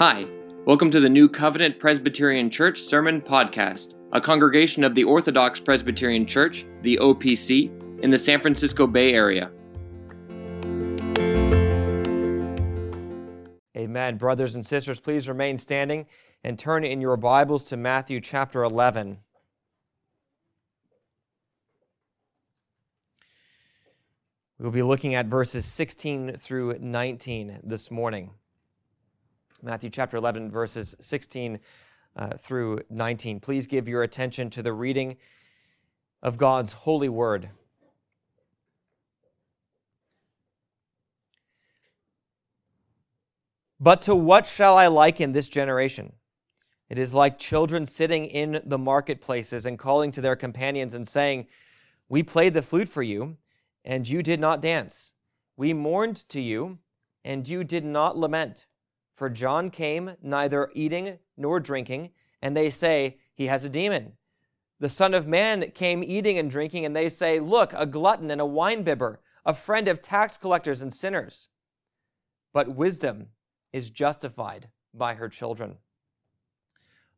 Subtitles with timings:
[0.00, 0.26] Hi,
[0.66, 6.26] welcome to the New Covenant Presbyterian Church Sermon Podcast, a congregation of the Orthodox Presbyterian
[6.26, 7.70] Church, the OPC,
[8.02, 9.52] in the San Francisco Bay Area.
[13.76, 14.16] Amen.
[14.16, 16.06] Brothers and sisters, please remain standing
[16.42, 19.16] and turn in your Bibles to Matthew chapter 11.
[24.58, 28.32] We'll be looking at verses 16 through 19 this morning.
[29.64, 31.58] Matthew chapter 11, verses 16
[32.16, 33.40] uh, through 19.
[33.40, 35.16] Please give your attention to the reading
[36.22, 37.48] of God's holy word.
[43.80, 46.12] But to what shall I liken this generation?
[46.90, 51.46] It is like children sitting in the marketplaces and calling to their companions and saying,
[52.10, 53.38] We played the flute for you,
[53.82, 55.14] and you did not dance.
[55.56, 56.80] We mourned to you,
[57.24, 58.66] and you did not lament.
[59.16, 62.12] For John came neither eating nor drinking,
[62.42, 64.16] and they say, He has a demon.
[64.80, 68.40] The Son of Man came eating and drinking, and they say, Look, a glutton and
[68.40, 71.48] a winebibber, a friend of tax collectors and sinners.
[72.52, 73.30] But wisdom
[73.72, 75.78] is justified by her children.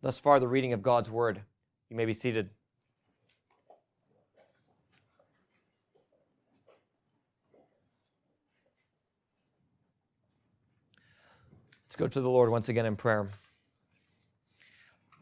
[0.03, 1.43] Thus far, the reading of God's word.
[1.89, 2.51] You may be seated.
[11.99, 13.27] Let's go to the Lord once again in prayer.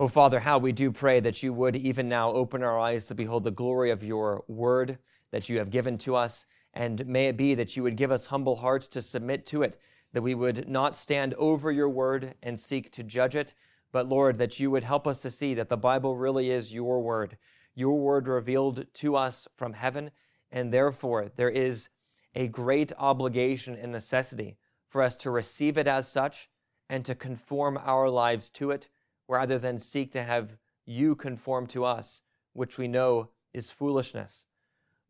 [0.01, 3.15] Oh, Father, how we do pray that you would even now open our eyes to
[3.15, 4.99] behold the glory of your word
[5.31, 6.47] that you have given to us.
[6.73, 9.77] And may it be that you would give us humble hearts to submit to it,
[10.15, 13.55] that we would not stand over your word and seek to judge it,
[13.93, 17.01] but Lord, that you would help us to see that the Bible really is your
[17.01, 17.39] word,
[17.77, 20.11] your word revealed to us from heaven.
[20.51, 21.89] And therefore, there is
[22.35, 24.57] a great obligation and necessity
[24.89, 26.51] for us to receive it as such
[26.89, 28.89] and to conform our lives to it
[29.29, 32.21] rather than seek to have you conform to us,
[32.53, 34.47] which we know is foolishness.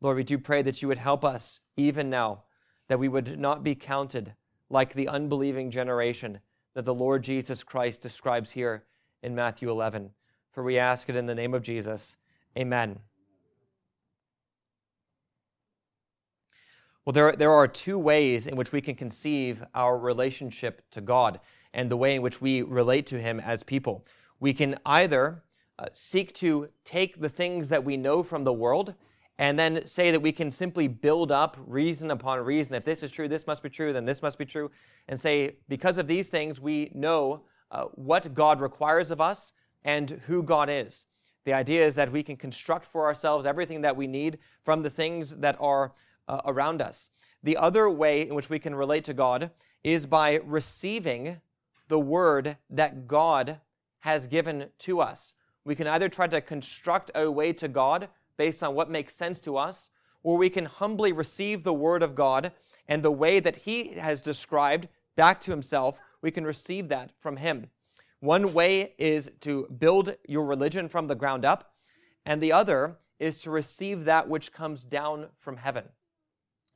[0.00, 2.44] Lord, we do pray that you would help us even now,
[2.88, 4.34] that we would not be counted
[4.71, 6.41] like the unbelieving generation
[6.75, 8.84] that the Lord Jesus Christ describes here
[9.22, 10.10] in Matthew 11.
[10.53, 12.16] For we ask it in the name of Jesus.
[12.56, 12.98] Amen.
[17.04, 21.41] Well, there, there are two ways in which we can conceive our relationship to God
[21.74, 24.06] and the way in which we relate to Him as people.
[24.40, 25.42] We can either
[25.78, 28.94] uh, seek to take the things that we know from the world
[29.38, 32.74] and then say that we can simply build up reason upon reason.
[32.74, 34.70] If this is true, this must be true, then this must be true.
[35.08, 37.42] And say, because of these things, we know
[37.72, 39.52] uh, what God requires of us
[39.84, 41.06] and who God is.
[41.44, 44.91] The idea is that we can construct for ourselves everything that we need from the
[44.91, 45.92] things that are
[46.28, 47.10] uh, around us.
[47.42, 49.50] The other way in which we can relate to God
[49.82, 51.41] is by receiving
[51.89, 53.61] the word that God
[54.00, 55.34] has given to us.
[55.65, 59.41] We can either try to construct a way to God based on what makes sense
[59.43, 59.91] to us,
[60.22, 62.53] or we can humbly receive the word of God
[62.89, 67.37] and the way that he has described back to himself, we can receive that from
[67.37, 67.71] him.
[68.21, 71.75] One way is to build your religion from the ground up,
[72.27, 75.89] and the other is to receive that which comes down from heaven.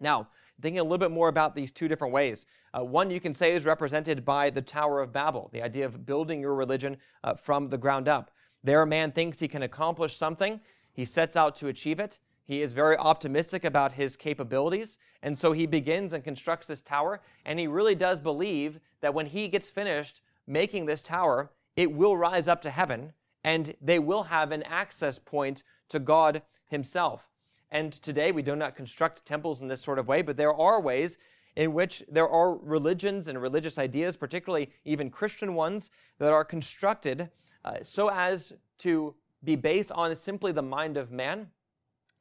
[0.01, 0.29] Now,
[0.61, 2.47] thinking a little bit more about these two different ways.
[2.77, 6.05] Uh, one you can say is represented by the Tower of Babel, the idea of
[6.05, 8.31] building your religion uh, from the ground up.
[8.65, 10.61] There, a man thinks he can accomplish something,
[10.93, 12.19] he sets out to achieve it.
[12.45, 17.21] He is very optimistic about his capabilities, and so he begins and constructs this tower,
[17.45, 22.17] and he really does believe that when he gets finished making this tower, it will
[22.17, 23.13] rise up to heaven,
[23.45, 27.31] and they will have an access point to God himself.
[27.71, 30.81] And today we do not construct temples in this sort of way, but there are
[30.81, 31.19] ways
[31.56, 37.31] in which there are religions and religious ideas, particularly even Christian ones, that are constructed
[37.65, 39.15] uh, so as to
[39.45, 41.51] be based on simply the mind of man.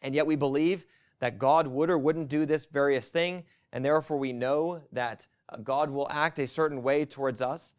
[0.02, 0.86] And yet we believe
[1.19, 5.57] that God would or wouldn't do this various thing, and therefore we know that uh,
[5.57, 7.74] God will act a certain way towards us.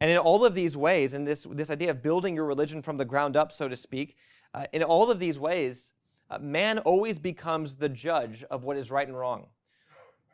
[0.00, 2.96] And in all of these ways, in this, this idea of building your religion from
[2.96, 4.16] the ground up, so to speak,
[4.54, 5.92] uh, in all of these ways,
[6.30, 9.46] uh, man always becomes the judge of what is right and wrong.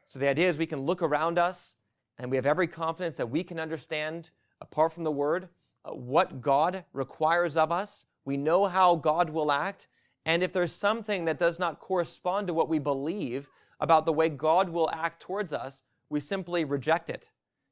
[0.08, 1.75] So the idea is we can look around us
[2.19, 4.31] and we have every confidence that we can understand,
[4.61, 5.49] apart from the word,
[5.85, 8.05] uh, what God requires of us.
[8.25, 9.88] We know how God will act.
[10.26, 13.49] And if there's something that does not correspond to what we believe
[13.81, 17.29] about the way God will act towards us, we simply reject it.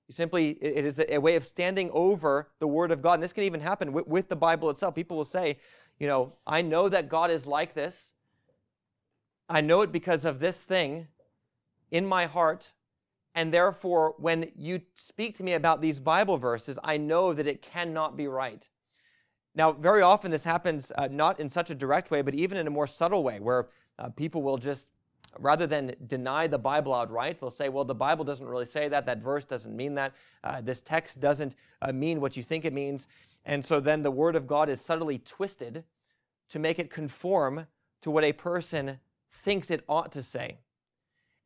[0.08, 3.14] You simply, it is a way of standing over the Word of God.
[3.14, 4.94] And this can even happen with, with the Bible itself.
[4.94, 5.58] People will say,
[6.02, 8.12] you know, I know that God is like this.
[9.48, 11.06] I know it because of this thing
[11.92, 12.72] in my heart,
[13.34, 17.62] And therefore, when you speak to me about these Bible verses, I know that it
[17.62, 18.68] cannot be right.
[19.54, 22.66] Now, very often this happens uh, not in such a direct way, but even in
[22.66, 23.68] a more subtle way, where
[23.98, 24.90] uh, people will just,
[25.38, 29.06] rather than deny the Bible outright, they'll say, well, the Bible doesn't really say that.
[29.06, 30.12] That verse doesn't mean that.
[30.44, 33.06] Uh, this text doesn't uh, mean what you think it means.
[33.44, 35.84] And so then the Word of God is subtly twisted
[36.50, 37.66] to make it conform
[38.02, 38.98] to what a person
[39.44, 40.58] thinks it ought to say.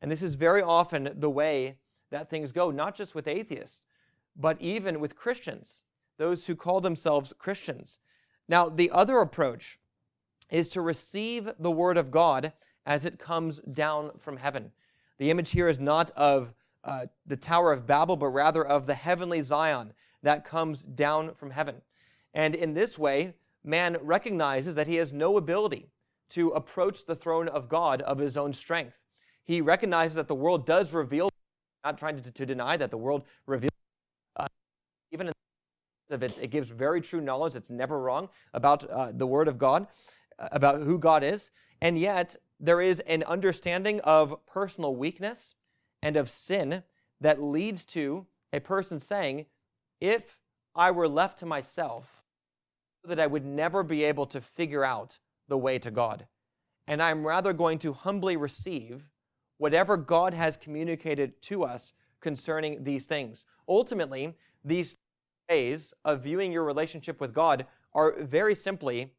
[0.03, 1.79] And this is very often the way
[2.11, 3.85] that things go, not just with atheists,
[4.37, 5.83] but even with Christians,
[6.19, 7.99] those who call themselves Christians.
[8.49, 9.79] Now, the other approach
[10.51, 12.53] is to receive the Word of God
[12.87, 14.71] as it comes down from heaven.
[15.19, 16.55] The image here is not of
[16.85, 19.93] uh, the Tower of Babel, but rather of the heavenly Zion
[20.23, 21.83] that comes down from heaven.
[22.33, 23.35] And in this way,
[23.65, 25.89] man recognizes that he has no ability
[26.31, 28.97] to approach the throne of God of his own strength.
[29.45, 31.29] He recognizes that the world does reveal,
[31.85, 33.71] not trying to, to deny that the world reveals,
[34.37, 34.47] uh,
[35.13, 35.29] even
[36.11, 39.59] if it, it gives very true knowledge, it's never wrong about uh, the Word of
[39.59, 39.87] God,
[40.39, 41.51] uh, about who God is.
[41.81, 45.55] And yet, there is an understanding of personal weakness
[46.03, 46.83] and of sin
[47.21, 49.47] that leads to a person saying,
[50.01, 50.39] if
[50.75, 52.23] I were left to myself,
[53.05, 55.19] that I would never be able to figure out
[55.49, 56.27] the way to God.
[56.87, 59.09] And I'm rather going to humbly receive
[59.59, 63.45] whatever God has communicated to us concerning these things.
[63.69, 64.97] Ultimately, these
[65.49, 69.13] ways of viewing your relationship with God are very simply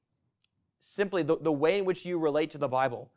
[0.79, 3.11] simply the, the way in which you relate to the Bible.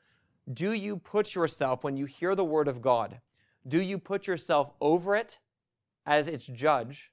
[0.53, 3.21] Do you put yourself, when you hear the word of God,
[3.69, 5.39] do you put yourself over it
[6.07, 7.13] as its judge,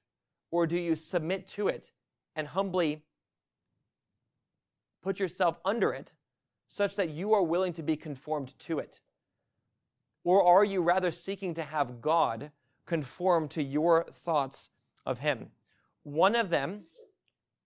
[0.49, 1.91] or do you submit to it
[2.35, 3.03] and humbly
[5.01, 6.13] put yourself under it
[6.67, 9.01] such that you are willing to be conformed to it?
[10.23, 12.51] Or are you rather seeking to have God
[12.85, 14.69] conform to your thoughts
[15.05, 15.51] of him?
[16.03, 16.83] One of them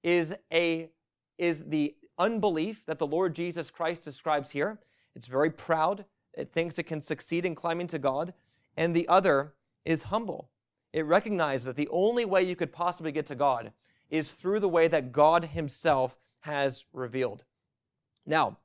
[0.04, 0.90] is a
[1.38, 4.80] is the unbelief that the Lord Jesus Christ describes here.
[5.16, 6.06] It's very proud.
[6.34, 8.34] It thinks it can succeed in climbing to God.
[8.78, 9.54] And the other
[9.86, 10.50] is humble.
[10.94, 13.72] It recognizes that the only way you could possibly get to God
[14.10, 17.44] is through the way that God himself has revealed.
[18.26, 18.58] Now,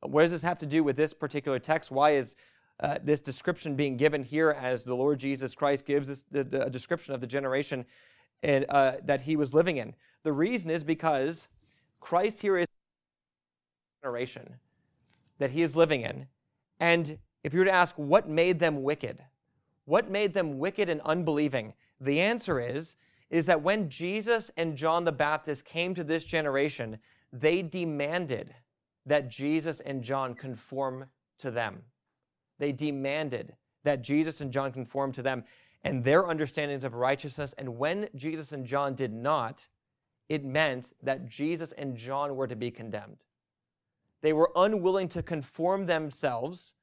[0.00, 1.90] what does this have to do with this particular text?
[1.90, 2.36] Why is
[2.80, 6.70] uh, this description being given here as the Lord Jesus Christ gives this the, the
[6.70, 7.84] description of the generation
[8.42, 9.94] and, uh, that he was living in?
[10.22, 11.48] The reason is because
[12.00, 12.66] Christ here is
[14.02, 14.54] generation
[15.38, 16.26] that he is living in.
[16.80, 19.22] And if you were to ask what made them wicked,
[19.84, 22.96] what made them wicked and unbelieving, the answer is
[23.30, 26.98] is that when Jesus and John the Baptist came to this generation,
[27.32, 28.54] they demanded
[29.06, 31.06] that Jesus and John conform
[31.38, 31.82] to them.
[32.58, 33.54] They demanded
[33.84, 35.44] that Jesus and John conform to them
[35.84, 37.54] and their understandings of righteousness.
[37.58, 39.66] And when Jesus and John did not,
[40.28, 43.18] it meant that Jesus and John were to be condemned.
[44.20, 46.74] They were unwilling to conform themselves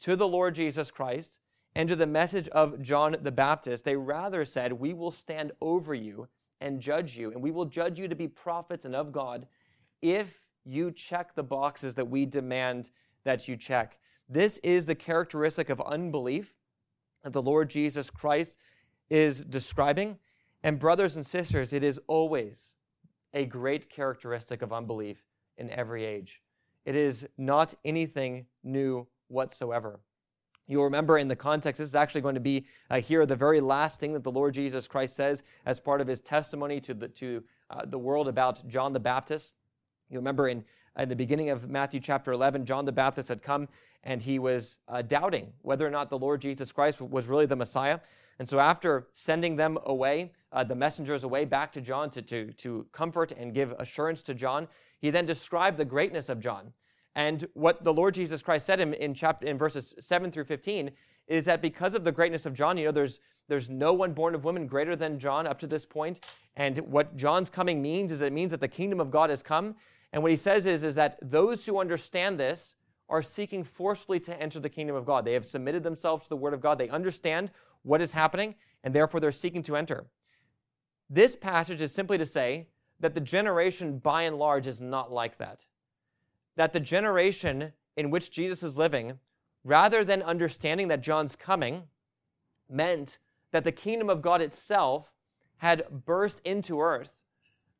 [0.00, 1.40] to the Lord Jesus Christ
[1.74, 3.84] and to the message of John the Baptist.
[3.84, 6.28] They rather said, We will stand over you
[6.60, 9.46] and judge you, and we will judge you to be prophets and of God
[10.02, 12.90] if you check the boxes that we demand
[13.24, 13.98] that you check.
[14.28, 16.54] This is the characteristic of unbelief
[17.22, 18.56] that the Lord Jesus Christ
[19.08, 20.18] is describing.
[20.62, 22.74] And, brothers and sisters, it is always
[23.32, 25.24] a great characteristic of unbelief
[25.56, 26.42] in every age.
[26.90, 30.00] It is not anything new whatsoever.
[30.66, 33.60] You'll remember in the context, this is actually going to be uh, here the very
[33.60, 37.06] last thing that the Lord Jesus Christ says as part of his testimony to the,
[37.06, 39.54] to, uh, the world about John the Baptist.
[40.08, 40.64] You remember in,
[40.98, 43.68] in the beginning of Matthew chapter 11, John the Baptist had come
[44.02, 47.54] and he was uh, doubting whether or not the Lord Jesus Christ was really the
[47.54, 48.00] Messiah.
[48.40, 52.52] And so, after sending them away, uh, the messengers away back to John to, to,
[52.54, 54.66] to comfort and give assurance to John,
[55.00, 56.72] he then described the greatness of John.
[57.16, 60.92] And what the Lord Jesus Christ said in, in, chapter, in verses 7 through 15
[61.26, 64.34] is that because of the greatness of John, you know, there's, there's no one born
[64.34, 66.26] of woman greater than John up to this point.
[66.56, 69.74] And what John's coming means is it means that the kingdom of God has come
[70.12, 72.74] and what he says is, is that those who understand this
[73.08, 75.24] are seeking forcefully to enter the kingdom of God.
[75.24, 76.78] They have submitted themselves to the word of God.
[76.78, 77.50] They understand
[77.82, 78.54] what is happening,
[78.84, 80.06] and therefore they're seeking to enter.
[81.08, 82.68] This passage is simply to say
[83.00, 85.64] that the generation, by and large, is not like that.
[86.56, 89.18] That the generation in which Jesus is living,
[89.64, 91.88] rather than understanding that John's coming,
[92.68, 93.18] meant
[93.50, 95.12] that the kingdom of God itself
[95.56, 97.24] had burst into earth.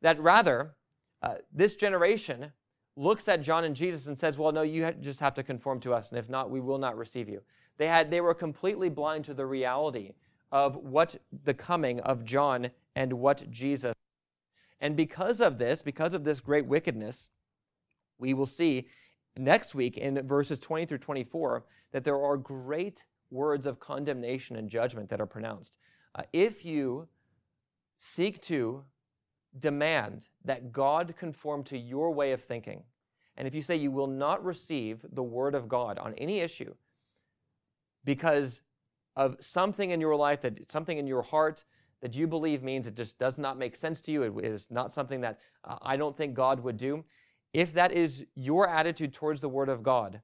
[0.03, 0.75] That rather,
[1.23, 2.53] uh, this generation
[2.97, 5.95] looks at John and Jesus and says, Well, no, you just have to conform to
[5.95, 7.41] us, and if not, we will not receive you.
[7.79, 10.15] They had they were completely blind to the reality
[10.53, 13.95] of what the coming of John and what Jesus.
[14.81, 17.31] And because of this, because of this great wickedness,
[18.19, 18.89] we will see
[19.37, 24.69] next week in verses 20 through 24 that there are great words of condemnation and
[24.69, 25.79] judgment that are pronounced.
[26.15, 27.09] Uh, if you
[27.99, 28.83] seek to
[29.59, 32.83] demand that God conform to your way of thinking,
[33.37, 36.75] and if you say you will not receive the word of God on any issue
[38.05, 38.63] because
[39.17, 41.65] of something in your life, that something in your heart
[42.01, 44.93] that you believe means it just does not make sense to you, it is not
[44.93, 47.05] something that uh, I don't think God would do,
[47.53, 50.21] if that is your attitude towards the word of God,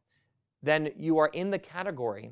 [0.63, 2.31] then you are in the category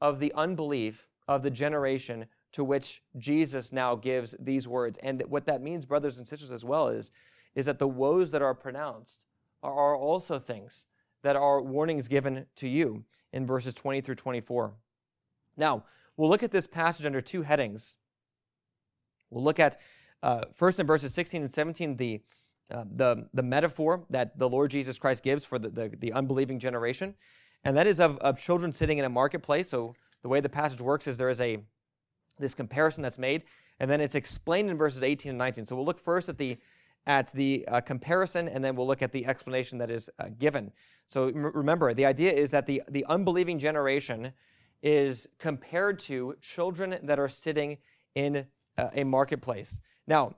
[0.00, 4.98] of the unbelief of the generation to which Jesus now gives these words.
[5.02, 7.10] And what that means, brothers and sisters, as well, is,
[7.54, 9.26] is that the woes that are pronounced
[9.62, 10.86] are, are also things
[11.22, 14.72] that are warnings given to you in verses 20 through 24.
[15.56, 15.84] Now,
[16.16, 17.96] we'll look at this passage under two headings.
[19.30, 19.78] We'll look at
[20.22, 22.20] uh, first in verses 16 and 17 the
[22.70, 26.58] uh, the the metaphor that the Lord Jesus Christ gives for the, the, the unbelieving
[26.58, 27.14] generation,
[27.64, 29.68] and that is of, of children sitting in a marketplace.
[29.70, 31.58] So the way the passage works is there is a
[32.38, 33.44] this comparison that's made,
[33.80, 35.66] and then it's explained in verses 18 and 19.
[35.66, 36.58] So we'll look first at the
[37.06, 40.70] at the uh, comparison, and then we'll look at the explanation that is uh, given.
[41.06, 44.32] So m- remember, the idea is that the the unbelieving generation
[44.82, 47.78] is compared to children that are sitting
[48.14, 48.46] in
[48.92, 49.80] a marketplace.
[50.06, 50.34] Now,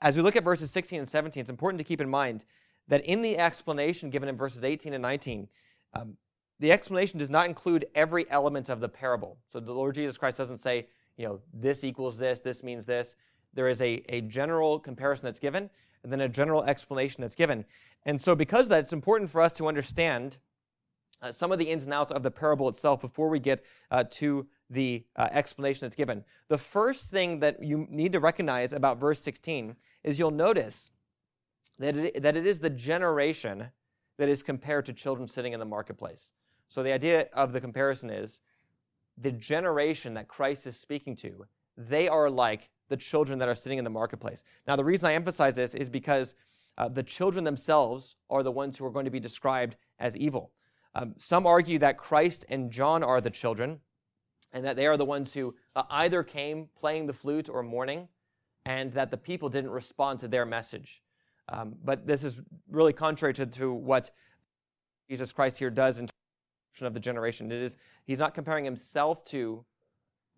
[0.00, 2.44] as we look at verses 16 and 17, it's important to keep in mind
[2.88, 5.48] that in the explanation given in verses 18 and 19,
[5.94, 6.16] um,
[6.60, 9.38] the explanation does not include every element of the parable.
[9.48, 13.16] So the Lord Jesus Christ doesn't say, you know, this equals this, this means this.
[13.54, 15.70] There is a, a general comparison that's given,
[16.02, 17.64] and then a general explanation that's given.
[18.04, 20.36] And so because that, it's important for us to understand
[21.22, 24.04] uh, some of the ins and outs of the parable itself before we get uh,
[24.10, 26.24] to the uh, explanation that's given.
[26.48, 30.90] The first thing that you need to recognize about verse 16 is you'll notice
[31.78, 33.70] that it, that it is the generation
[34.16, 36.32] that is compared to children sitting in the marketplace.
[36.68, 38.40] So the idea of the comparison is
[39.18, 43.78] the generation that Christ is speaking to, they are like the children that are sitting
[43.78, 44.44] in the marketplace.
[44.66, 46.34] Now, the reason I emphasize this is because
[46.78, 50.52] uh, the children themselves are the ones who are going to be described as evil.
[50.94, 53.80] Um, some argue that Christ and John are the children,
[54.54, 58.08] and that they are the ones who uh, either came playing the flute or mourning,
[58.64, 61.02] and that the people didn't respond to their message.
[61.48, 64.10] Um, but this is really contrary to, to what
[65.10, 67.50] Jesus Christ here does in terms of the generation.
[67.50, 69.64] It is he's not comparing himself to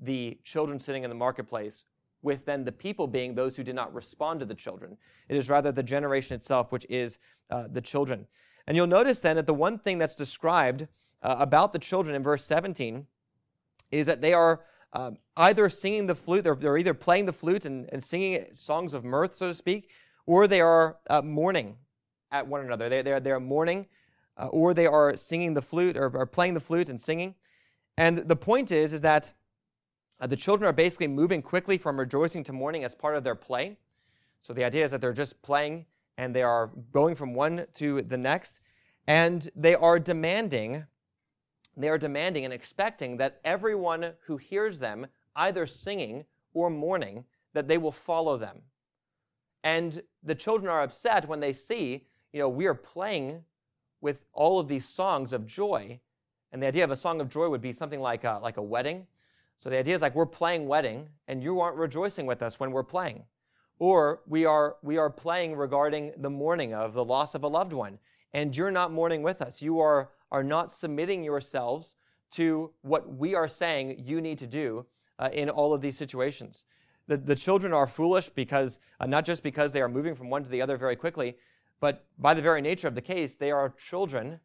[0.00, 1.84] the children sitting in the marketplace,
[2.22, 4.96] with then the people being those who did not respond to the children.
[5.28, 7.18] It is rather the generation itself which is
[7.50, 8.26] uh, the children.
[8.66, 10.88] And you'll notice then that the one thing that's described
[11.22, 13.06] uh, about the children in verse 17
[13.90, 14.60] is that they are
[14.92, 18.94] um, either singing the flute, they're, they're either playing the flute and, and, singing songs
[18.94, 19.90] of mirth, so to speak,
[20.26, 21.76] or they are uh, mourning
[22.32, 22.88] at one another.
[22.88, 23.86] They, they're, they're mourning,
[24.38, 27.34] uh, or they are singing the flute, or, or, playing the flute and singing.
[27.98, 29.32] And the point is, is that
[30.20, 33.34] uh, the children are basically moving quickly from rejoicing to mourning as part of their
[33.34, 33.76] play.
[34.42, 35.86] So the idea is that they're just playing
[36.18, 38.60] and they are going from one to the next,
[39.06, 40.86] and they are demanding
[41.76, 45.06] they are demanding and expecting that everyone who hears them,
[45.36, 48.62] either singing or mourning, that they will follow them.
[49.62, 53.44] And the children are upset when they see, you know, we are playing
[54.00, 56.00] with all of these songs of joy.
[56.52, 58.62] And the idea of a song of joy would be something like a, like a
[58.62, 59.06] wedding.
[59.58, 62.72] So the idea is like we're playing wedding and you aren't rejoicing with us when
[62.72, 63.24] we're playing.
[63.78, 67.72] Or we are we are playing regarding the mourning of the loss of a loved
[67.72, 67.98] one
[68.32, 69.60] and you're not mourning with us.
[69.60, 71.94] You are are not submitting yourselves
[72.32, 74.84] to what we are saying you need to do
[75.18, 76.64] uh, in all of these situations.
[77.06, 80.42] The, the children are foolish because, uh, not just because they are moving from one
[80.42, 81.36] to the other very quickly,
[81.80, 84.40] but by the very nature of the case, they are children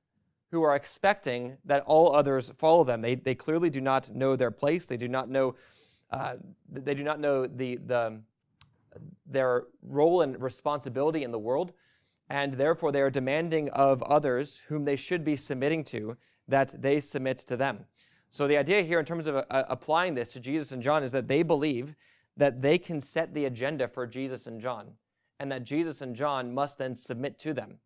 [0.51, 3.01] who are expecting that all others follow them.
[3.01, 4.85] They, they clearly do not know their place.
[4.85, 5.55] They do not know,
[6.11, 6.35] uh,
[6.69, 8.21] they do not know the, the,
[9.25, 11.73] their role and responsibility in the world
[12.31, 16.15] and therefore they are demanding of others whom they should be submitting to
[16.47, 17.85] that they submit to them.
[18.29, 21.11] So the idea here in terms of uh, applying this to Jesus and John is
[21.11, 21.93] that they believe
[22.38, 24.93] that they can set the agenda for Jesus and John
[25.41, 27.77] and that Jesus and John must then submit to them.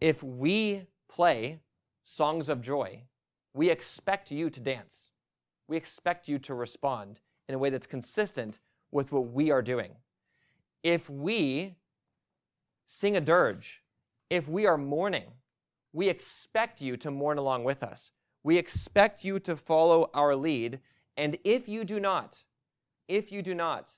[0.00, 1.60] If we play
[2.02, 3.04] songs of joy,
[3.54, 5.12] we expect you to dance.
[5.68, 8.58] We expect you to respond in a way that's consistent
[8.90, 9.94] with what we are doing.
[10.82, 11.76] If we
[12.90, 13.82] sing a dirge.
[14.30, 15.30] If we are mourning,
[15.92, 18.10] we expect you to mourn along with us.
[18.42, 20.80] We expect you to follow our lead,
[21.16, 22.42] and if you do not,
[23.06, 23.94] if you do not,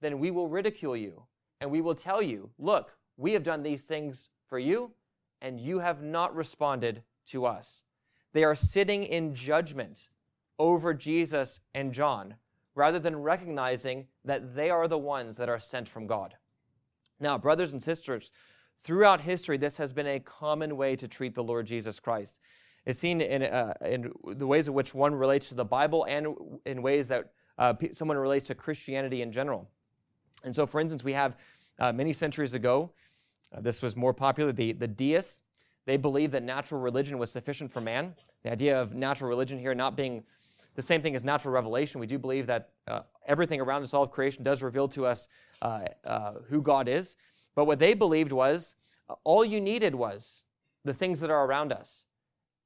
[0.00, 1.24] then we will ridicule you
[1.60, 4.92] and we will tell you, look, we have done these things for you,
[5.40, 7.84] and you have not responded to us.
[8.32, 10.08] They are sitting in judgment
[10.58, 12.34] over Jesus and John
[12.74, 16.36] rather than recognizing that they are the ones that are sent from God.
[17.20, 18.30] Now, brothers and sisters,
[18.80, 22.40] throughout history, this has been a common way to treat the Lord Jesus Christ.
[22.84, 26.28] It's seen in, uh, in the ways in which one relates to the Bible and
[26.66, 29.68] in ways that uh, someone relates to Christianity in general.
[30.44, 31.36] And so, for instance, we have
[31.78, 32.92] uh, many centuries ago,
[33.52, 35.42] uh, this was more popular, the, the deists.
[35.86, 38.14] They believed that natural religion was sufficient for man.
[38.42, 40.24] The idea of natural religion here not being
[40.76, 42.00] the same thing as natural revelation.
[42.00, 45.28] We do believe that uh, everything around us, all of creation, does reveal to us
[45.62, 47.16] uh, uh, who God is.
[47.54, 48.76] But what they believed was
[49.08, 50.44] uh, all you needed was
[50.84, 52.04] the things that are around us.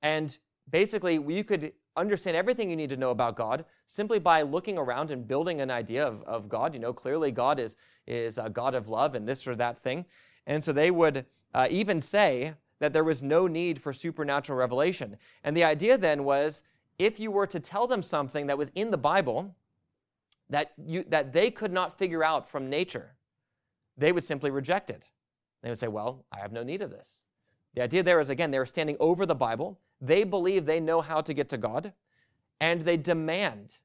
[0.02, 0.36] And
[0.70, 5.10] basically, you could understand everything you need to know about God simply by looking around
[5.10, 6.74] and building an idea of, of God.
[6.74, 7.76] You know, clearly God is,
[8.06, 10.04] is a God of love and this or that thing.
[10.46, 15.16] And so they would uh, even say that there was no need for supernatural revelation.
[15.44, 16.62] And the idea then was
[17.00, 19.54] if you were to tell them something that was in the Bible
[20.50, 23.10] that, you, that they could not figure out from nature,
[23.96, 25.06] they would simply reject it.
[25.62, 27.24] They would say, Well, I have no need of this.
[27.74, 29.80] The idea there is, again, they're standing over the Bible.
[30.02, 31.92] They believe they know how to get to God,
[32.60, 33.78] and they demand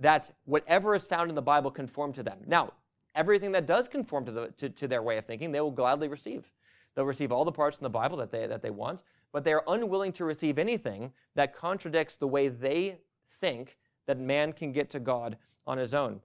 [0.00, 2.40] that whatever is found in the Bible conform to them.
[2.46, 2.72] Now,
[3.14, 6.08] everything that does conform to, the, to, to their way of thinking, they will gladly
[6.08, 6.50] receive.
[6.94, 9.04] They'll receive all the parts in the Bible that they, that they want,
[9.36, 12.96] but they are unwilling to receive anything that contradicts the way they
[13.38, 13.76] think
[14.06, 16.22] that man can get to God on his own.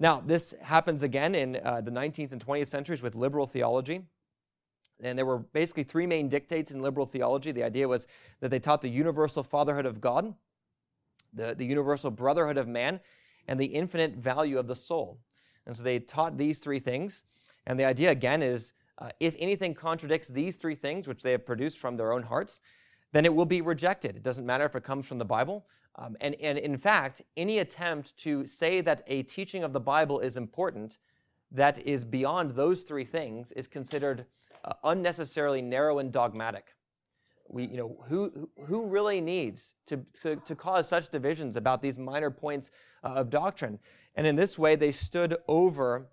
[0.00, 4.00] Now, this happens again in uh, the 19th and 20th centuries with liberal theology.
[5.02, 7.52] And there were basically three main dictates in liberal theology.
[7.52, 8.06] The idea was
[8.40, 10.32] that they taught the universal fatherhood of God,
[11.34, 12.98] the, the universal brotherhood of man,
[13.46, 15.20] and the infinite value of the soul.
[15.66, 17.24] And so they taught these three things.
[17.66, 21.44] And the idea, again, is uh, if anything contradicts these three things, which they have
[21.44, 22.60] produced from their own hearts,
[23.12, 24.16] then it will be rejected.
[24.16, 25.66] It doesn't matter if it comes from the Bible.
[25.96, 30.20] Um, and, and in fact, any attempt to say that a teaching of the Bible
[30.20, 30.98] is important
[31.52, 34.26] that is beyond those three things is considered
[34.64, 36.74] uh, unnecessarily narrow and dogmatic.
[37.48, 41.98] We, you know, who, who really needs to, to, to cause such divisions about these
[41.98, 42.70] minor points
[43.04, 43.78] uh, of doctrine?
[44.16, 46.08] And in this way, they stood over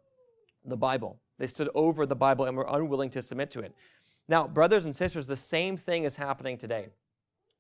[0.66, 1.20] the Bible.
[1.42, 3.74] They stood over the Bible and were unwilling to submit to it.
[4.28, 6.90] Now, brothers and sisters, the same thing is happening today.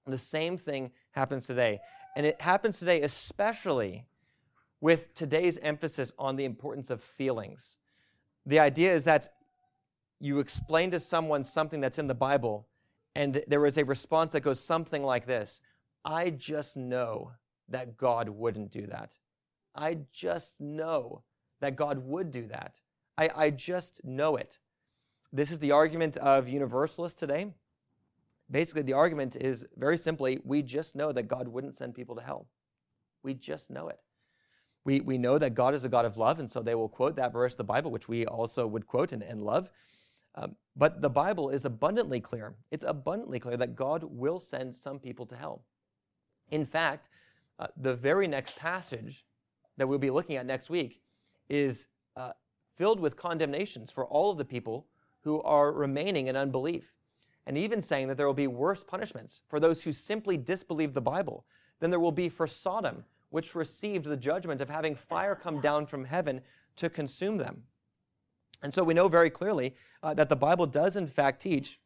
[0.06, 1.80] The same thing happens today.
[2.16, 4.06] And it happens today especially
[4.82, 7.78] with today's emphasis on the importance of feelings.
[8.46, 9.30] The idea is that
[10.20, 12.68] you explain to someone something that's in the Bible,
[13.16, 15.60] and there is a response that goes something like this
[16.06, 17.32] I just know
[17.70, 19.18] that God wouldn't do that.
[19.74, 21.24] I just know
[21.62, 22.80] that God would do that.
[23.18, 24.58] I, I just know it.
[25.34, 27.54] This is the argument of universalists today.
[28.50, 32.22] Basically, the argument is very simply we just know that God wouldn't send people to
[32.22, 32.48] hell.
[33.24, 34.02] We just know it.
[34.84, 37.16] We, we know that God is a God of love, and so they will quote
[37.16, 39.70] that verse of the Bible, which we also would quote and, and love.
[40.36, 42.56] Um, but the Bible is abundantly clear.
[42.72, 45.64] It's abundantly clear that God will send some people to hell.
[46.50, 47.10] In fact,
[47.60, 49.26] uh, the very next passage
[49.78, 51.02] that we'll be looking at next week
[51.50, 52.32] is uh,
[52.76, 54.88] filled with condemnations for all of the people
[55.22, 56.94] who are remaining in unbelief.
[57.46, 61.02] And even saying that there will be worse punishments for those who simply disbelieve the
[61.02, 61.46] Bible
[61.80, 65.86] than there will be for Sodom, which received the judgment of having fire come down
[65.86, 66.42] from heaven
[66.76, 67.64] to consume them.
[68.64, 71.80] And so we know very clearly uh, that the Bible does, in fact, teach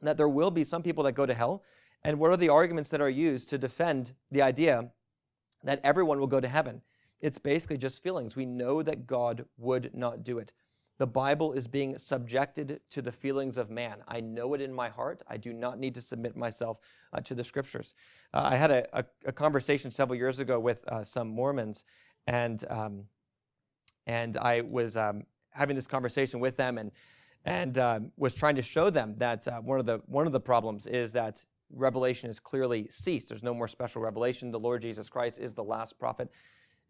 [0.00, 1.64] that there will be some people that go to hell.
[2.02, 4.90] And what are the arguments that are used to defend the idea
[5.64, 6.80] that everyone will go to heaven?
[7.20, 8.36] It's basically just feelings.
[8.36, 10.52] We know that God would not do it.
[10.98, 14.02] The Bible is being subjected to the feelings of man.
[14.08, 15.22] I know it in my heart.
[15.28, 16.80] I do not need to submit myself
[17.12, 17.94] uh, to the scriptures.
[18.34, 21.84] Uh, I had a, a, a, conversation several years ago with uh, some Mormons,
[22.26, 23.04] and um,
[24.08, 26.90] and I was um, having this conversation with them, and
[27.44, 30.40] and um, was trying to show them that uh, one of the one of the
[30.40, 33.28] problems is that revelation has clearly ceased.
[33.28, 34.50] There's no more special revelation.
[34.50, 36.28] The Lord Jesus Christ is the last prophet.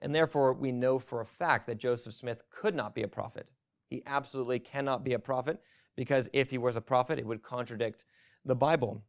[0.00, 3.50] And therefore, we know for a fact that Joseph Smith could not be a prophet.
[3.88, 5.60] He absolutely cannot be a prophet
[5.96, 8.04] because if he was a prophet, it would contradict
[8.44, 9.02] the Bible.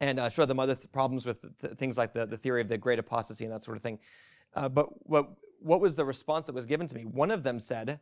[0.00, 2.68] And uh, show them other th- problems with th- things like the, the theory of
[2.68, 3.98] the great apostasy and that sort of thing.
[4.54, 7.04] Uh, but what, what was the response that was given to me?
[7.04, 8.00] One of them said,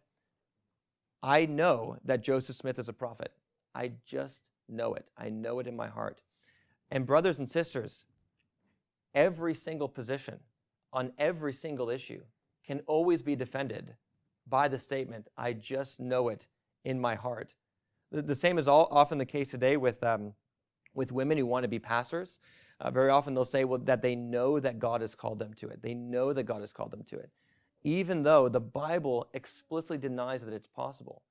[1.23, 3.33] I know that Joseph Smith is a prophet.
[3.75, 5.11] I just know it.
[5.17, 6.21] I know it in my heart.
[6.91, 8.07] And brothers and sisters,
[9.15, 10.41] every single position
[10.93, 12.23] on every single issue
[12.67, 13.95] can always be defended
[14.49, 16.47] by the statement, I just know it
[16.85, 17.55] in my heart.
[18.11, 20.35] The, the same is all, often the case today with, um,
[20.95, 22.41] with women who want to be pastors.
[22.81, 25.69] Uh, very often they'll say well, that they know that God has called them to
[25.69, 25.83] it.
[25.83, 27.31] They know that God has called them to it.
[27.85, 31.23] Even though the Bible explicitly denies that it's possible.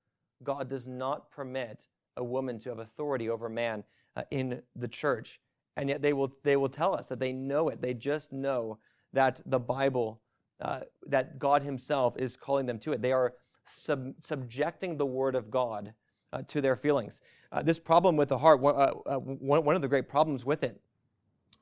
[0.44, 3.84] God does not permit a woman to have authority over man
[4.16, 5.40] uh, in the church.
[5.78, 7.82] And yet they will, they will tell us that they know it.
[7.82, 8.80] They just know
[9.14, 10.22] that the Bible,
[10.62, 13.02] uh, that God Himself is calling them to it.
[13.02, 13.34] They are
[13.66, 15.94] sub- subjecting the Word of God
[16.34, 17.22] uh, to their feelings.
[17.52, 20.64] Uh, this problem with the heart, uh, uh, one, one of the great problems with
[20.64, 20.80] it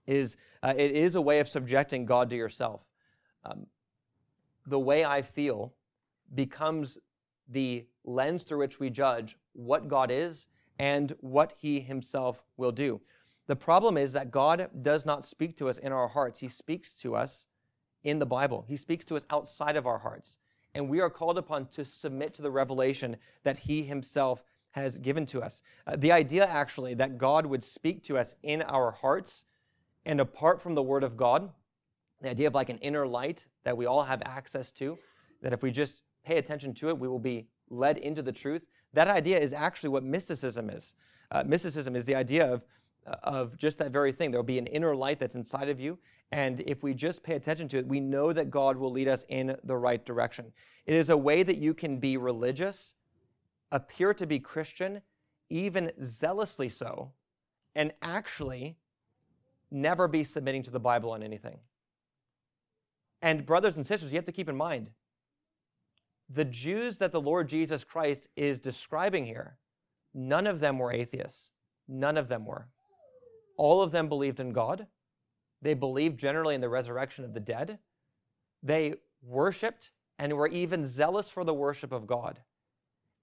[0.08, 2.82] is uh, it is a way of subjecting God to yourself.
[3.44, 3.68] Um,
[4.66, 5.74] the way I feel
[6.36, 6.98] becomes
[7.50, 10.48] the lens through which we judge what God is
[10.80, 13.02] and what He Himself will do.
[13.48, 16.40] The problem is that God does not speak to us in our hearts.
[16.40, 17.48] He speaks to us
[18.04, 18.66] in the Bible.
[18.68, 20.38] He speaks to us outside of our hearts.
[20.74, 25.26] And we are called upon to submit to the revelation that He Himself has given
[25.28, 25.64] to us.
[25.88, 29.46] Uh, the idea, actually, that God would speak to us in our hearts
[30.08, 31.52] and apart from the Word of God,
[32.22, 34.98] the idea of like an inner light that we all have access to,
[35.42, 38.68] that if we just pay attention to it, we will be led into the truth.
[38.94, 40.96] That idea is actually what mysticism is.
[41.30, 42.64] Uh, mysticism is the idea of,
[43.24, 44.32] of just that very thing.
[44.32, 45.98] There will be an inner light that's inside of you,
[46.32, 49.26] and if we just pay attention to it, we know that God will lead us
[49.30, 50.52] in the right direction.
[50.86, 52.94] It is a way that you can be religious,
[53.72, 55.02] appear to be Christian,
[55.50, 57.12] even zealously so,
[57.76, 58.78] and actually
[59.72, 61.60] never be submitting to the Bible on anything.
[63.22, 64.92] And, brothers and sisters, you have to keep in mind
[66.30, 69.58] the Jews that the Lord Jesus Christ is describing here,
[70.14, 71.52] none of them were atheists.
[71.88, 72.68] None of them were.
[73.58, 74.88] All of them believed in God.
[75.62, 77.80] They believed generally in the resurrection of the dead.
[78.64, 82.40] They worshiped and were even zealous for the worship of God.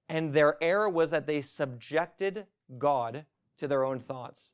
[0.08, 2.46] And their error was that they subjected
[2.78, 3.24] God
[3.58, 4.52] to their own thoughts.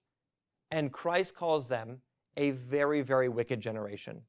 [0.70, 2.00] And Christ calls them
[2.36, 4.22] a very, very wicked generation.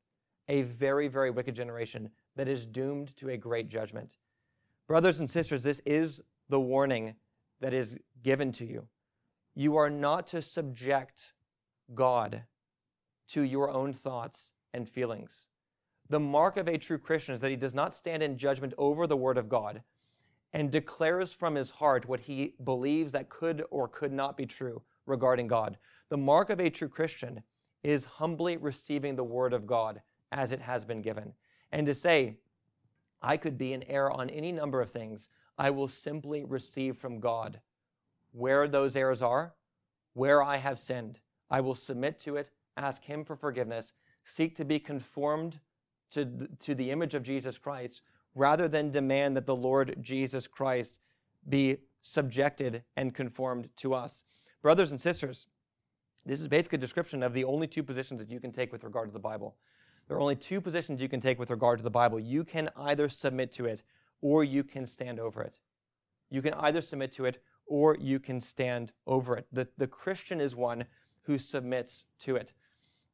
[0.48, 4.16] A very, very wicked generation that is doomed to a great judgment.
[4.88, 7.16] Brothers and sisters, this is the warning
[7.60, 8.88] that is given to you.
[9.56, 11.34] You are not to subject
[11.96, 12.44] God
[13.30, 15.48] to your own thoughts and feelings.
[16.10, 19.08] The mark of a true Christian is that he does not stand in judgment over
[19.08, 19.82] the Word of God
[20.54, 24.82] and declares from his heart what he believes that could or could not be true
[25.06, 25.78] regarding God.
[26.10, 27.42] The mark of a true Christian
[27.84, 30.02] is humbly receiving the word of God
[30.32, 31.34] as it has been given.
[31.72, 32.38] And to say,
[33.22, 37.20] I could be in error on any number of things, I will simply receive from
[37.20, 37.60] God
[38.32, 39.54] where those errors are,
[40.14, 41.20] where I have sinned.
[41.52, 45.60] I will submit to it, ask Him for forgiveness, seek to be conformed
[46.12, 46.26] to
[46.60, 48.02] to the image of Jesus Christ,
[48.36, 51.00] rather than demand that the Lord Jesus Christ
[51.50, 54.24] be subjected and conformed to us.
[54.62, 55.48] Brothers and sisters,
[56.26, 58.84] this is basically a description of the only two positions that you can take with
[58.84, 59.56] regard to the Bible.
[60.08, 62.20] There are only two positions you can take with regard to the Bible.
[62.20, 63.84] You can either submit to it
[64.22, 65.60] or you can stand over it.
[66.30, 69.48] You can either submit to it or you can stand over it.
[69.52, 70.86] The, the Christian is one
[71.24, 72.54] who submits to it.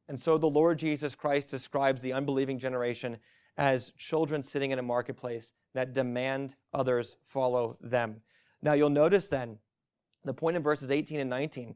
[0.08, 3.18] And so the Lord Jesus Christ describes the unbelieving generation
[3.56, 8.22] as children sitting in a marketplace that demand others follow them.
[8.62, 9.58] Now you'll notice then,
[10.24, 11.74] the point in verses 18 and 19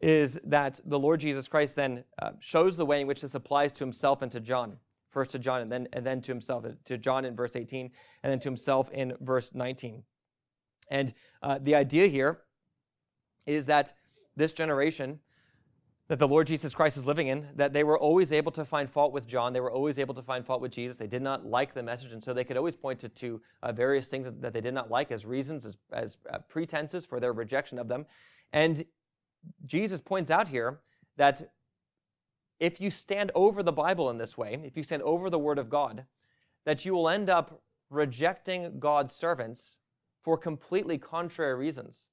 [0.00, 3.72] is that the Lord Jesus Christ then uh, shows the way in which this applies
[3.72, 4.78] to himself and to John.
[5.10, 7.90] First to John and then and then to himself, uh, to John in verse 18,
[8.22, 10.04] and then to himself in verse 19.
[10.90, 12.40] And uh, the idea here
[13.46, 13.92] is that
[14.36, 15.20] this generation
[16.08, 18.88] that the Lord Jesus Christ is living in, that they were always able to find
[18.88, 19.52] fault with John.
[19.52, 20.96] They were always able to find fault with Jesus.
[20.96, 23.72] They did not like the message, and so they could always point to, to uh,
[23.72, 27.20] various things that, that, they did not like as reasons, as, as uh, pretenses for
[27.20, 28.06] their rejection of them.
[28.54, 28.84] And
[29.66, 30.80] Jesus points out here
[31.18, 31.42] that
[32.58, 35.58] if you stand over the Bible in this way, if you stand over the Word
[35.58, 36.06] of God,
[36.64, 39.78] that you will end up rejecting God's servants
[40.22, 42.08] for completely contrary reasons,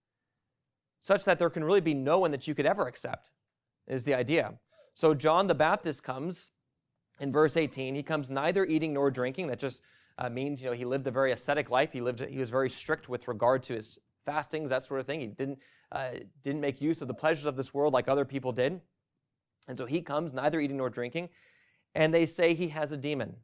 [0.99, 3.31] such that there can really be no one that you could ever accept,
[3.87, 4.53] is the idea.
[4.93, 6.51] So John the Baptist comes
[7.19, 7.95] in verse 18.
[7.95, 9.47] He comes neither eating nor drinking.
[9.47, 9.81] That just
[10.17, 11.91] uh, means, you know, he lived a very ascetic life.
[11.91, 15.19] He lived, he was very strict with regard to his fastings, that sort of thing.
[15.19, 15.59] He didn't
[15.91, 16.11] uh,
[16.43, 18.81] didn't make use of the pleasures of this world like other people did.
[19.67, 21.29] And so he comes, neither eating nor drinking,
[21.93, 23.35] and they say he has a demon.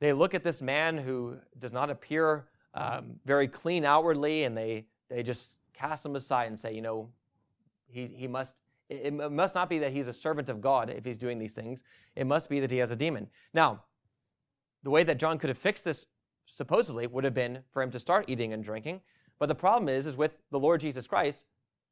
[0.00, 4.86] They look at this man who does not appear um, very clean outwardly, and they,
[5.08, 7.08] they just cast him aside and say, you know,
[7.88, 11.04] he, he must It, it must not be that he's a servant of God if
[11.04, 11.82] he's doing these things.
[12.14, 13.28] It must be that he has a demon.
[13.52, 13.82] Now,
[14.82, 16.06] the way that John could have fixed this
[16.46, 19.00] supposedly would have been for him to start eating and drinking.
[19.38, 21.46] But the problem is, is with the Lord Jesus Christ,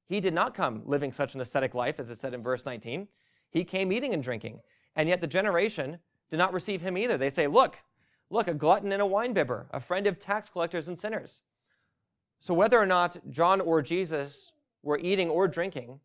[0.06, 3.08] he did not come living such an ascetic life, as it said in verse 19.
[3.50, 4.60] He came eating and drinking.
[4.96, 5.98] And yet the generation
[6.30, 7.18] did not receive him either.
[7.18, 7.82] They say, Look,
[8.30, 11.42] look, a glutton and a winebibber, a friend of tax collectors and sinners.
[12.40, 14.52] So whether or not John or Jesus
[14.82, 16.00] were eating or drinking,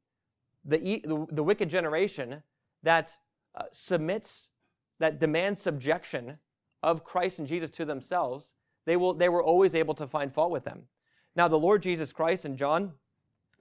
[0.65, 2.43] the, the, the wicked generation
[2.83, 3.15] that
[3.55, 4.49] uh, submits,
[4.99, 6.37] that demands subjection
[6.83, 8.53] of Christ and Jesus to themselves,
[8.85, 10.83] they, will, they were always able to find fault with them.
[11.35, 12.93] Now, the Lord Jesus Christ and John,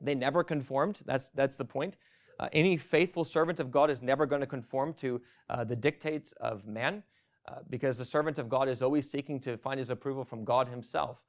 [0.01, 1.01] they never conformed.
[1.05, 1.97] That's, that's the point.
[2.41, 6.33] Uh, any faithful servant of God is never going to conform to uh, the dictates
[6.33, 7.03] of man
[7.49, 10.69] uh, because the servant of God is always seeking to find his approval from God
[10.69, 11.25] himself.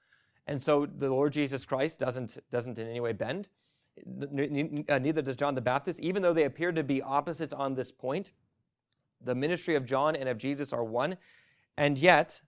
[0.47, 3.49] And so the Lord Jesus Christ doesn't, doesn't in any way bend.
[4.05, 5.99] Uh, neither does John the Baptist.
[5.99, 8.31] Even though they appear to be opposites on this point,
[9.21, 11.17] the ministry of John and of Jesus are one.
[11.77, 12.41] And yet,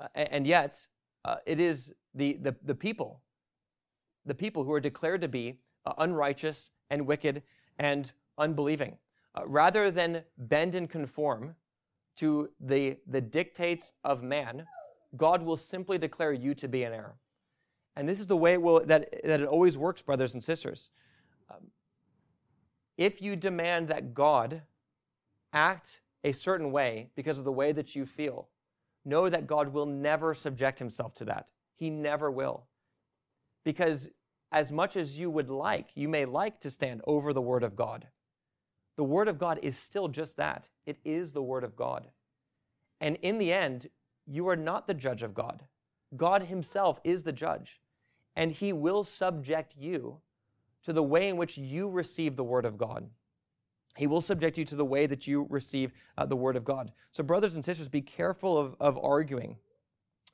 [0.00, 0.86] uh, and yet,
[1.24, 3.20] uh, it is the, the, the people,
[4.26, 7.42] the people who are declared to be uh, unrighteous and wicked
[7.78, 8.96] and unbelieving.
[9.34, 11.54] Uh, rather than bend and conform
[12.16, 14.66] to the, the dictates of man,
[15.16, 17.14] God will simply declare you to be in error.
[17.96, 20.90] And this is the way it will, that, that it always works, brothers and sisters.
[21.50, 21.70] Um,
[22.96, 24.62] if you demand that God
[25.52, 28.48] act a certain way because of the way that you feel,
[29.04, 31.50] know that God will never subject himself to that.
[31.74, 32.66] He never will.
[33.64, 34.08] Because
[34.52, 37.76] as much as you would like, you may like to stand over the Word of
[37.76, 38.06] God,
[38.96, 40.68] the Word of God is still just that.
[40.86, 42.08] It is the Word of God.
[43.00, 43.88] And in the end,
[44.26, 45.64] you are not the judge of God.
[46.16, 47.80] God Himself is the judge.
[48.36, 50.20] And He will subject you
[50.84, 53.08] to the way in which you receive the Word of God.
[53.96, 56.92] He will subject you to the way that you receive uh, the Word of God.
[57.12, 59.56] So, brothers and sisters, be careful of, of arguing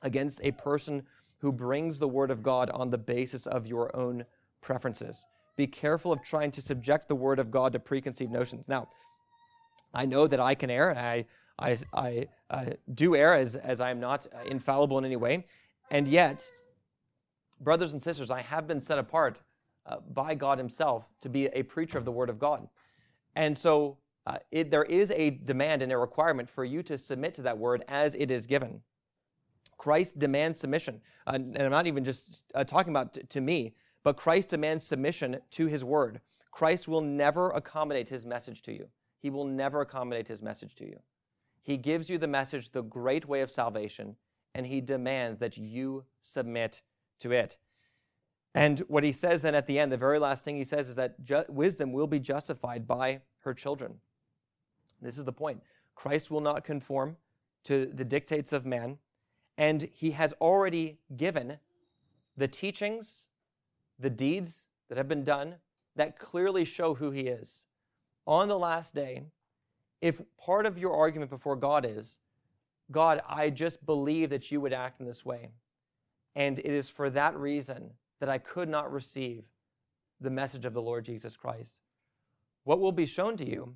[0.01, 1.05] against a person
[1.39, 4.25] who brings the Word of God on the basis of your own
[4.61, 5.25] preferences.
[5.55, 8.69] Be careful of trying to subject the Word of God to preconceived notions.
[8.69, 8.87] Now,
[9.93, 11.25] I know that I can err, and I,
[11.57, 15.43] I, I uh, do err as, as I am not infallible in any way.
[15.91, 16.49] And yet,
[17.59, 19.41] brothers and sisters, I have been set apart
[19.85, 22.67] uh, by God Himself to be a preacher of the Word of God.
[23.35, 27.33] And so uh, it, there is a demand and a requirement for you to submit
[27.35, 28.81] to that word as it is given.
[29.77, 31.01] Christ demands submission.
[31.25, 34.85] Uh, and I'm not even just uh, talking about t- to me, but Christ demands
[34.85, 36.21] submission to his word.
[36.51, 38.87] Christ will never accommodate his message to you.
[39.19, 40.99] He will never accommodate his message to you.
[41.61, 44.15] He gives you the message, the great way of salvation,
[44.53, 46.81] and he demands that you submit
[47.19, 47.57] to it.
[48.55, 50.95] And what he says then at the end, the very last thing he says is
[50.95, 53.99] that ju- wisdom will be justified by her children.
[55.01, 55.61] This is the point.
[55.95, 57.17] Christ will not conform
[57.65, 58.97] to the dictates of man,
[59.57, 61.59] and he has already given
[62.37, 63.27] the teachings,
[63.99, 65.55] the deeds that have been done
[65.95, 67.65] that clearly show who he is.
[68.25, 69.23] On the last day,
[70.01, 72.17] if part of your argument before God is,
[72.91, 75.51] God, I just believe that you would act in this way,
[76.35, 79.43] and it is for that reason that I could not receive
[80.21, 81.79] the message of the Lord Jesus Christ.
[82.63, 83.75] What will be shown to you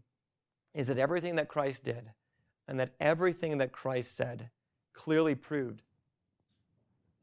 [0.73, 2.11] is that everything that Christ did
[2.67, 4.49] and that everything that Christ said
[4.93, 5.81] clearly proved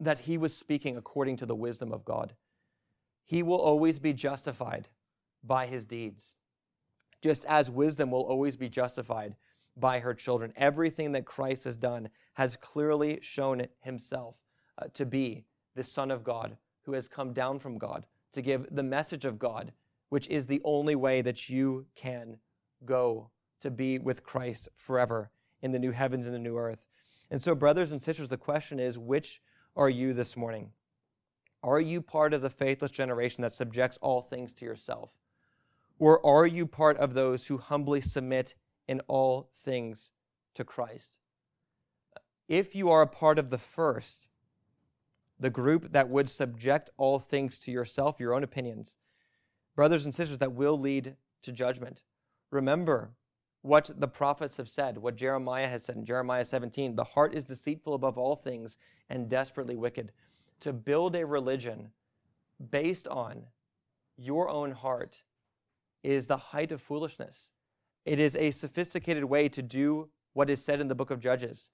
[0.01, 2.35] that he was speaking according to the wisdom of God.
[3.27, 4.89] He will always be justified
[5.45, 6.37] by his deeds,
[7.23, 9.37] just as wisdom will always be justified
[9.77, 10.53] by her children.
[10.57, 14.39] Everything that Christ has done has clearly shown himself
[14.81, 18.67] uh, to be the Son of God who has come down from God to give
[18.71, 19.73] the message of God,
[20.09, 22.39] which is the only way that you can
[22.85, 25.31] go to be with Christ forever
[25.63, 26.89] in the new heavens and the new earth.
[27.31, 29.43] And so, brothers and sisters, the question is which
[29.77, 30.73] are you this morning?
[31.63, 35.15] Are you part of the faithless generation that subjects all things to yourself?
[35.99, 38.55] Or are you part of those who humbly submit
[38.89, 40.11] in all things
[40.55, 41.19] to Christ?
[42.49, 44.30] If you are a part of the first,
[45.41, 48.97] the group that would subject all things to yourself, your own opinions.
[49.75, 52.03] Brothers and sisters, that will lead to judgment.
[52.51, 53.11] Remember
[53.63, 57.45] what the prophets have said, what Jeremiah has said in Jeremiah 17 the heart is
[57.45, 58.77] deceitful above all things
[59.09, 60.13] and desperately wicked.
[60.61, 61.91] To build a religion
[62.71, 63.43] based on
[64.19, 65.23] your own heart
[66.03, 67.51] is the height of foolishness.
[68.05, 71.71] It is a sophisticated way to do what is said in the book of Judges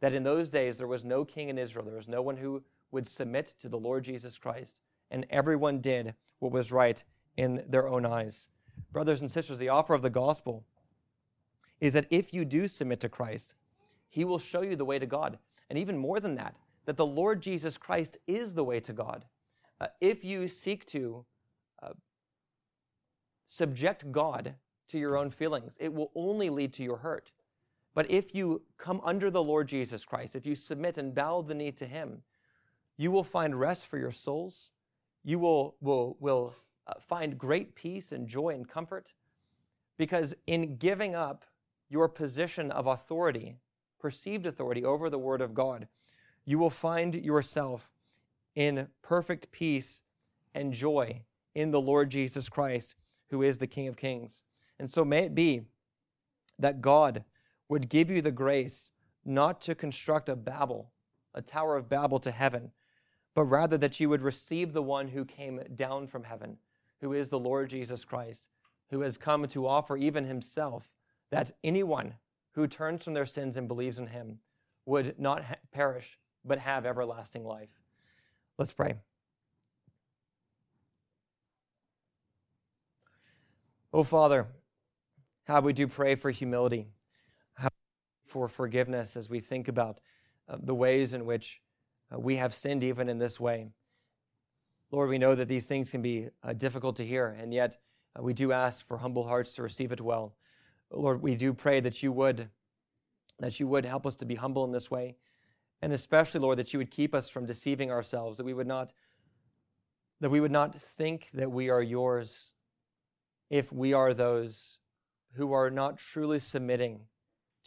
[0.00, 2.62] that in those days there was no king in Israel, there was no one who
[2.90, 4.80] would submit to the Lord Jesus Christ,
[5.10, 7.02] and everyone did what was right
[7.36, 8.48] in their own eyes.
[8.92, 10.64] Brothers and sisters, the offer of the gospel
[11.80, 13.54] is that if you do submit to Christ,
[14.08, 15.38] he will show you the way to God.
[15.70, 16.56] And even more than that,
[16.86, 19.24] that the Lord Jesus Christ is the way to God.
[19.80, 21.24] Uh, if you seek to
[21.82, 21.92] uh,
[23.46, 24.54] subject God
[24.88, 27.30] to your own feelings, it will only lead to your hurt.
[27.98, 31.52] But if you come under the Lord Jesus Christ, if you submit and bow the
[31.52, 32.22] knee to him,
[32.96, 34.70] you will find rest for your souls.
[35.24, 36.54] You will, will, will
[36.86, 39.12] uh, find great peace and joy and comfort
[39.96, 41.44] because in giving up
[41.88, 43.58] your position of authority,
[43.98, 45.88] perceived authority over the Word of God,
[46.44, 47.90] you will find yourself
[48.54, 50.02] in perfect peace
[50.54, 51.20] and joy
[51.56, 52.94] in the Lord Jesus Christ,
[53.30, 54.44] who is the King of Kings.
[54.78, 55.62] And so may it be
[56.60, 57.24] that God
[57.68, 58.90] would give you the grace
[59.24, 60.90] not to construct a Babel,
[61.34, 62.72] a Tower of Babel to heaven,
[63.34, 66.58] but rather that you would receive the one who came down from heaven,
[67.00, 68.48] who is the Lord Jesus Christ,
[68.90, 70.90] who has come to offer even himself
[71.30, 72.14] that anyone
[72.52, 74.38] who turns from their sins and believes in him
[74.86, 77.70] would not ha- perish, but have everlasting life.
[78.56, 78.94] Let's pray.
[83.92, 84.46] Oh, Father,
[85.46, 86.88] how we do pray for humility,
[88.28, 90.00] for forgiveness as we think about
[90.48, 91.60] uh, the ways in which
[92.12, 93.68] uh, we have sinned even in this way.
[94.90, 97.76] Lord, we know that these things can be uh, difficult to hear, and yet
[98.18, 100.34] uh, we do ask for humble hearts to receive it well.
[100.90, 102.48] Lord, we do pray that you would
[103.40, 105.16] that you would help us to be humble in this way,
[105.82, 108.92] and especially, Lord, that you would keep us from deceiving ourselves, that we would not
[110.20, 112.52] that we would not think that we are yours
[113.50, 114.78] if we are those
[115.34, 117.00] who are not truly submitting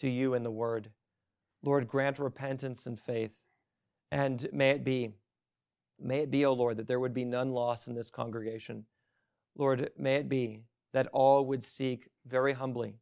[0.01, 0.89] to you in the word.
[1.63, 3.47] Lord, grant repentance and faith,
[4.11, 5.13] and may it be
[6.03, 8.83] May it be, O Lord, that there would be none lost in this congregation.
[9.55, 12.95] Lord, may it be that all would seek very humbly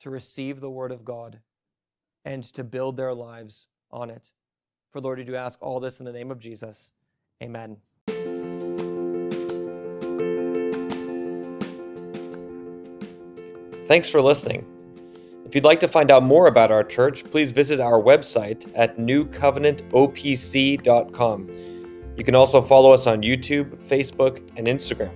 [0.00, 1.40] to receive the word of God
[2.26, 4.30] and to build their lives on it.
[4.92, 6.92] For Lord, we do ask all this in the name of Jesus.
[7.42, 7.76] Amen.
[13.86, 14.73] Thanks for listening.
[15.54, 18.98] If you'd like to find out more about our church, please visit our website at
[18.98, 21.48] newcovenantopc.com.
[22.16, 25.12] You can also follow us on YouTube, Facebook, and Instagram.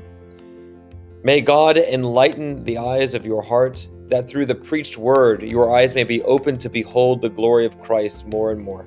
[1.25, 5.97] May God enlighten the eyes of your heart, that through the preached word your eyes
[5.97, 8.87] may be opened to behold the glory of Christ more and more.